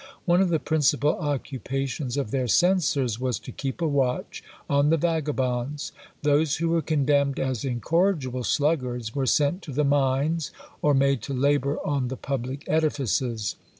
One 0.25 0.41
of 0.41 0.49
the 0.49 0.57
principal 0.57 1.15
occupations 1.19 2.17
of 2.17 2.31
their 2.31 2.47
censors 2.47 3.19
was 3.19 3.37
to 3.37 3.51
keep 3.51 3.83
a 3.83 3.87
watch 3.87 4.43
on 4.67 4.89
the 4.89 4.97
vagabonds. 4.97 5.91
Those 6.23 6.55
who 6.55 6.69
were 6.69 6.81
condemned 6.81 7.39
as 7.39 7.63
incorrigible 7.63 8.43
sluggards 8.45 9.13
were 9.13 9.27
sent 9.27 9.61
to 9.61 9.71
the 9.71 9.83
mines, 9.85 10.49
or 10.81 10.95
made 10.95 11.21
to 11.21 11.35
labour 11.35 11.77
on 11.85 12.07
the 12.07 12.17
public 12.17 12.63
edifices. 12.65 13.57